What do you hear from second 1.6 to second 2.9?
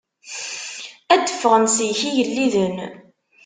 seg-k igelliden.